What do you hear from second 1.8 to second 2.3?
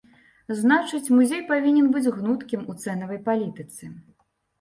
быць